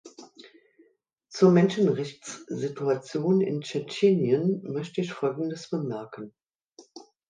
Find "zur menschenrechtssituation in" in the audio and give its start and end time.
1.29-3.61